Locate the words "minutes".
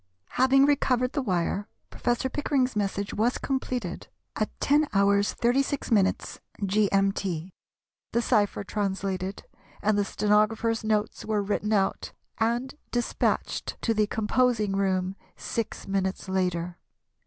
15.87-16.27